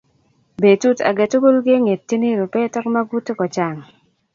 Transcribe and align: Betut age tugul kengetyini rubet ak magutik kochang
Betut 0.65 0.97
age 1.09 1.25
tugul 1.31 1.55
kengetyini 1.65 2.29
rubet 2.39 2.73
ak 2.79 2.85
magutik 2.93 3.37
kochang 3.39 3.77